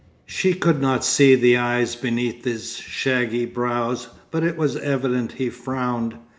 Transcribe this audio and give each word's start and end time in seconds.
She 0.25 0.55
could 0.55 0.81
not 0.81 1.05
see 1.05 1.35
the 1.35 1.57
eyes 1.57 1.95
beneath 1.95 2.43
his 2.43 2.77
shaggy 2.77 3.45
brows, 3.45 4.07
but 4.31 4.43
it 4.43 4.57
was 4.57 4.75
evident 4.77 5.33
he 5.33 5.51
frowned. 5.51 6.15